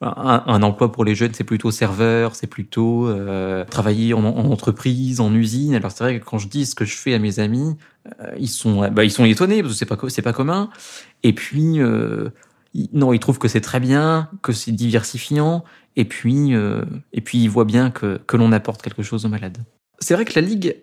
un, 0.01 0.61
emploi 0.61 0.91
pour 0.91 1.05
les 1.05 1.15
jeunes, 1.15 1.33
c'est 1.33 1.43
plutôt 1.43 1.71
serveur, 1.71 2.35
c'est 2.35 2.47
plutôt 2.47 3.07
euh, 3.07 3.63
travailler 3.65 4.13
en, 4.13 4.25
entreprise, 4.25 5.19
en 5.19 5.33
usine. 5.33 5.73
Alors 5.73 5.91
c'est 5.91 6.03
vrai 6.03 6.19
que 6.19 6.25
quand 6.25 6.37
je 6.37 6.47
dis 6.47 6.65
ce 6.65 6.75
que 6.75 6.85
je 6.85 6.95
fais 6.95 7.13
à 7.13 7.19
mes 7.19 7.39
amis, 7.39 7.75
euh, 8.21 8.31
ils 8.37 8.49
sont, 8.49 8.89
bah, 8.89 9.03
ils 9.03 9.11
sont 9.11 9.25
étonnés 9.25 9.61
parce 9.61 9.73
que 9.73 9.79
c'est 9.79 9.85
pas 9.85 9.97
c'est 10.09 10.21
pas 10.21 10.33
commun. 10.33 10.69
Et 11.23 11.33
puis 11.33 11.79
euh, 11.79 12.29
non, 12.93 13.13
ils 13.13 13.19
trouvent 13.19 13.39
que 13.39 13.47
c'est 13.47 13.61
très 13.61 13.79
bien, 13.79 14.29
que 14.41 14.51
c'est 14.51 14.71
diversifiant. 14.71 15.63
Et 15.95 16.05
puis 16.05 16.51
et 16.51 17.21
puis 17.21 17.37
ils 17.37 17.49
voient 17.49 17.65
bien 17.65 17.89
que 17.89 18.19
que 18.27 18.35
l'on 18.35 18.51
apporte 18.51 18.81
quelque 18.81 19.03
chose 19.03 19.25
aux 19.25 19.29
malades. 19.29 19.59
C'est 19.99 20.13
vrai 20.13 20.25
que 20.25 20.33
la 20.35 20.45
ligue, 20.45 20.75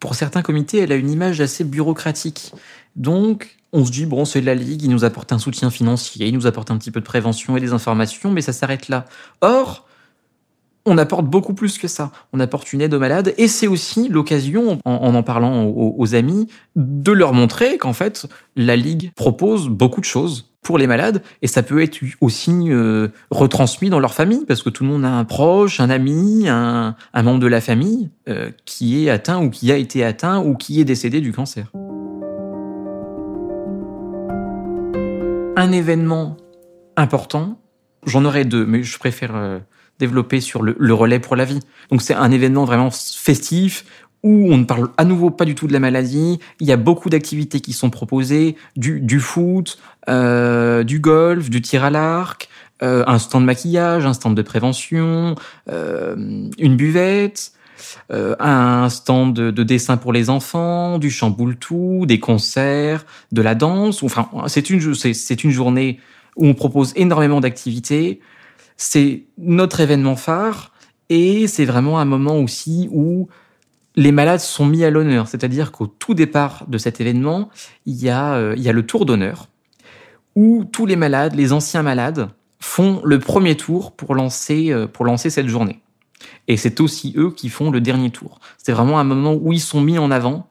pour 0.00 0.14
certains 0.14 0.42
comités, 0.42 0.78
elle 0.78 0.92
a 0.92 0.96
une 0.96 1.10
image 1.10 1.40
assez 1.40 1.64
bureaucratique. 1.64 2.52
Donc 2.96 3.56
on 3.72 3.84
se 3.84 3.90
dit, 3.90 4.06
bon, 4.06 4.24
c'est 4.24 4.40
la 4.40 4.54
Ligue, 4.54 4.82
il 4.82 4.90
nous 4.90 5.04
apporte 5.04 5.32
un 5.32 5.38
soutien 5.38 5.68
financier, 5.70 6.28
il 6.28 6.34
nous 6.34 6.46
apporte 6.46 6.70
un 6.70 6.78
petit 6.78 6.92
peu 6.92 7.00
de 7.00 7.04
prévention 7.04 7.56
et 7.56 7.60
des 7.60 7.72
informations, 7.72 8.30
mais 8.30 8.40
ça 8.40 8.52
s'arrête 8.52 8.88
là. 8.88 9.04
Or, 9.40 9.88
on 10.86 10.98
apporte 10.98 11.26
beaucoup 11.26 11.54
plus 11.54 11.78
que 11.78 11.88
ça. 11.88 12.12
On 12.32 12.40
apporte 12.40 12.72
une 12.72 12.82
aide 12.82 12.94
aux 12.94 12.98
malades 12.98 13.34
et 13.36 13.48
c'est 13.48 13.66
aussi 13.66 14.08
l'occasion, 14.08 14.78
en, 14.84 15.14
en, 15.14 15.22
parlant 15.22 15.64
aux, 15.64 16.14
amis, 16.14 16.46
de 16.76 17.10
leur 17.10 17.32
montrer 17.32 17.78
qu'en 17.78 17.92
fait, 17.92 18.26
la 18.54 18.76
Ligue 18.76 19.10
propose 19.16 19.68
beaucoup 19.68 20.00
de 20.00 20.06
choses 20.06 20.53
pour 20.64 20.78
les 20.78 20.88
malades 20.88 21.22
et 21.42 21.46
ça 21.46 21.62
peut 21.62 21.80
être 21.82 22.00
aussi 22.20 22.70
euh, 22.70 23.08
retransmis 23.30 23.90
dans 23.90 24.00
leur 24.00 24.14
famille 24.14 24.44
parce 24.46 24.62
que 24.62 24.70
tout 24.70 24.82
le 24.82 24.90
monde 24.90 25.04
a 25.04 25.12
un 25.12 25.24
proche, 25.24 25.78
un 25.78 25.90
ami, 25.90 26.48
un, 26.48 26.96
membre 27.14 27.38
de 27.38 27.46
la 27.46 27.60
famille 27.60 28.10
euh, 28.28 28.50
qui 28.64 29.04
est 29.06 29.10
atteint 29.10 29.40
ou 29.40 29.50
qui 29.50 29.70
a 29.70 29.76
été 29.76 30.04
atteint 30.04 30.40
ou 30.40 30.56
qui 30.56 30.80
est 30.80 30.84
décédé 30.84 31.20
du 31.20 31.32
cancer. 31.32 31.70
un 35.56 35.72
événement 35.72 36.36
important, 36.96 37.60
j'en 38.06 38.24
aurais 38.24 38.44
deux, 38.44 38.66
mais 38.66 38.82
je 38.82 38.98
préfère 38.98 39.34
euh, 39.34 39.58
développer 39.98 40.40
sur 40.40 40.62
le, 40.62 40.94
relais 40.94 41.18
pour 41.18 41.36
la 41.36 41.44
vie. 41.44 41.60
Donc 41.90 42.02
c'est 42.02 42.14
un 42.14 42.30
événement 42.30 42.64
vraiment 42.64 42.90
festif 42.90 43.84
où 44.24 44.52
on 44.52 44.58
ne 44.58 44.64
parle 44.64 44.88
à 44.96 45.04
nouveau 45.04 45.30
pas 45.30 45.44
du 45.44 45.54
tout 45.54 45.68
de 45.68 45.72
la 45.72 45.78
maladie. 45.78 46.40
Il 46.58 46.66
y 46.66 46.72
a 46.72 46.76
beaucoup 46.76 47.10
d'activités 47.10 47.60
qui 47.60 47.72
sont 47.72 47.90
proposées, 47.90 48.56
du, 48.76 49.20
foot, 49.20 49.78
euh, 50.08 50.82
du 50.82 50.98
golf, 50.98 51.50
du 51.50 51.62
tir 51.62 51.84
à 51.84 51.90
l'arc, 51.90 52.48
euh, 52.82 53.04
un 53.06 53.20
stand 53.20 53.42
de 53.42 53.46
maquillage, 53.46 54.04
un 54.04 54.14
stand 54.14 54.36
de 54.36 54.42
prévention, 54.42 55.36
une 55.68 56.76
buvette, 56.76 57.52
euh, 58.10 58.34
un 58.38 58.88
stand 58.88 59.34
de, 59.34 59.62
dessin 59.62 59.96
pour 59.96 60.12
les 60.12 60.30
enfants, 60.30 60.98
du 60.98 61.10
chamboule-tout, 61.10 62.04
des 62.06 62.20
concerts, 62.20 63.04
de 63.32 63.42
la 63.42 63.54
danse. 63.54 64.02
Enfin, 64.02 64.28
c'est 64.46 64.70
une, 64.70 64.94
c'est 64.94 65.44
une 65.44 65.50
journée 65.50 66.00
où 66.36 66.46
on 66.46 66.54
propose 66.54 66.92
énormément 66.96 67.40
d'activités. 67.40 68.20
C'est 68.76 69.24
notre 69.38 69.80
événement 69.80 70.16
phare 70.16 70.72
et 71.08 71.46
c'est 71.46 71.64
vraiment 71.64 71.98
un 71.98 72.04
moment 72.04 72.38
aussi 72.38 72.88
où 72.90 73.28
les 73.96 74.12
malades 74.12 74.40
sont 74.40 74.66
mis 74.66 74.84
à 74.84 74.90
l'honneur. 74.90 75.28
C'est-à-dire 75.28 75.72
qu'au 75.72 75.86
tout 75.86 76.14
départ 76.14 76.64
de 76.68 76.78
cet 76.78 77.00
événement, 77.00 77.48
il 77.86 78.02
y 78.02 78.10
a, 78.10 78.34
euh, 78.34 78.54
il 78.56 78.62
y 78.62 78.68
a 78.68 78.72
le 78.72 78.84
tour 78.84 79.06
d'honneur 79.06 79.48
où 80.36 80.64
tous 80.64 80.86
les 80.86 80.96
malades, 80.96 81.34
les 81.34 81.52
anciens 81.52 81.82
malades, 81.82 82.28
font 82.60 83.00
le 83.04 83.18
premier 83.18 83.56
tour 83.56 83.92
pour 83.92 84.14
lancer, 84.14 84.72
euh, 84.72 84.86
pour 84.86 85.04
lancer 85.04 85.30
cette 85.30 85.48
journée. 85.48 85.80
Et 86.48 86.56
c'est 86.56 86.80
aussi 86.80 87.14
eux 87.16 87.30
qui 87.30 87.48
font 87.48 87.70
le 87.70 87.80
dernier 87.80 88.10
tour. 88.10 88.40
C'est 88.58 88.72
vraiment 88.72 88.98
un 88.98 89.04
moment 89.04 89.34
où 89.34 89.52
ils 89.52 89.60
sont 89.60 89.80
mis 89.80 89.98
en 89.98 90.10
avant 90.10 90.48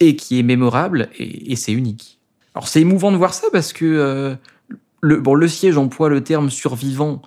et 0.00 0.16
qui 0.16 0.38
est 0.38 0.42
mémorable 0.42 1.08
et, 1.18 1.56
c'est 1.56 1.72
unique. 1.72 2.18
Alors 2.54 2.68
c'est 2.68 2.80
émouvant 2.80 3.12
de 3.12 3.16
voir 3.16 3.34
ça 3.34 3.48
parce 3.52 3.72
que 3.72 3.84
euh, 3.84 4.34
le, 5.00 5.20
bon, 5.20 5.34
le 5.34 5.48
siège 5.48 5.76
emploie 5.76 6.08
le 6.08 6.22
terme 6.22 6.50
survivant. 6.50 7.22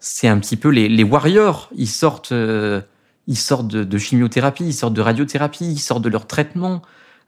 C'est 0.00 0.28
un 0.28 0.38
petit 0.38 0.56
peu 0.56 0.68
les, 0.68 0.88
les 0.88 1.04
warriors. 1.04 1.70
Ils 1.76 1.88
sortent, 1.88 2.32
euh, 2.32 2.80
ils 3.26 3.38
sortent 3.38 3.68
de, 3.68 3.98
chimiothérapie, 3.98 4.64
ils 4.64 4.74
sortent 4.74 4.94
de 4.94 5.00
radiothérapie, 5.00 5.64
ils 5.64 5.78
sortent 5.78 6.02
de 6.02 6.08
leur 6.08 6.26
traitement. 6.26 6.82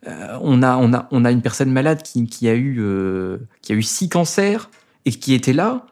Euh, 0.06 0.38
on 0.42 0.62
a, 0.62 0.76
on 0.76 0.92
a, 0.92 1.08
on 1.10 1.24
a 1.24 1.30
une 1.30 1.42
personne 1.42 1.70
malade 1.70 2.02
qui, 2.02 2.26
qui 2.26 2.48
a 2.48 2.54
eu, 2.54 2.80
qui 3.62 3.72
a 3.72 3.74
eu 3.74 3.82
six 3.82 4.08
cancers 4.08 4.70
et 5.04 5.10
qui 5.10 5.34
était 5.34 5.52
là 5.52 5.86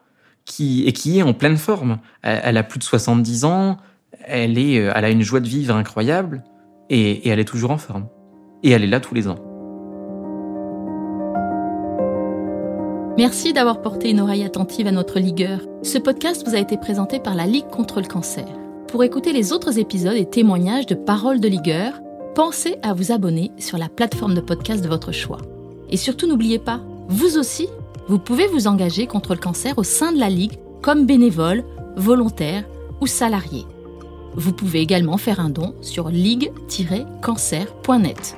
qui, 0.45 0.85
et 0.85 0.93
qui 0.93 1.19
est 1.19 1.23
en 1.23 1.33
pleine 1.33 1.57
forme. 1.57 1.97
Elle, 2.21 2.57
a 2.57 2.63
plus 2.63 2.79
de 2.79 2.83
70 2.83 3.45
ans, 3.45 3.77
elle, 4.23 4.57
est, 4.57 4.79
euh, 4.79 4.93
elle 4.95 5.05
a 5.05 5.09
une 5.09 5.23
joie 5.23 5.39
de 5.39 5.47
vivre 5.47 5.75
incroyable 5.75 6.43
et, 6.89 7.11
et 7.11 7.29
elle 7.29 7.39
est 7.39 7.45
toujours 7.45 7.71
en 7.71 7.77
forme. 7.77 8.07
Et 8.63 8.71
elle 8.71 8.83
est 8.83 8.87
là 8.87 8.99
tous 8.99 9.13
les 9.13 9.27
ans. 9.27 9.39
Merci 13.17 13.53
d'avoir 13.53 13.81
porté 13.81 14.09
une 14.09 14.19
oreille 14.19 14.43
attentive 14.43 14.87
à 14.87 14.91
notre 14.91 15.19
ligueur. 15.19 15.61
Ce 15.83 15.97
podcast 15.97 16.45
vous 16.45 16.55
a 16.55 16.59
été 16.59 16.77
présenté 16.77 17.19
par 17.19 17.33
la 17.33 17.45
Ligue 17.45 17.67
contre 17.67 18.01
le 18.01 18.07
cancer. 18.07 18.45
Pour 18.95 19.03
écouter 19.03 19.33
les 19.33 19.51
autres 19.51 19.77
épisodes 19.77 20.15
et 20.15 20.25
témoignages 20.25 20.85
de 20.85 20.95
paroles 20.95 21.41
de 21.41 21.49
ligueur, 21.49 21.99
pensez 22.33 22.77
à 22.81 22.93
vous 22.93 23.11
abonner 23.11 23.51
sur 23.57 23.77
la 23.77 23.89
plateforme 23.89 24.33
de 24.33 24.39
podcast 24.39 24.81
de 24.81 24.87
votre 24.87 25.11
choix. 25.11 25.39
Et 25.89 25.97
surtout 25.97 26.27
n'oubliez 26.27 26.59
pas, 26.59 26.79
vous 27.09 27.37
aussi, 27.37 27.67
vous 28.07 28.19
pouvez 28.19 28.47
vous 28.47 28.67
engager 28.67 29.05
contre 29.05 29.33
le 29.33 29.41
cancer 29.41 29.77
au 29.77 29.83
sein 29.83 30.13
de 30.13 30.17
la 30.17 30.29
Ligue 30.29 30.57
comme 30.81 31.05
bénévole, 31.05 31.65
volontaire 31.97 32.63
ou 33.01 33.05
salarié. 33.05 33.65
Vous 34.35 34.53
pouvez 34.53 34.79
également 34.79 35.17
faire 35.17 35.41
un 35.41 35.49
don 35.49 35.75
sur 35.81 36.07
ligue-cancer.net. 36.07 38.37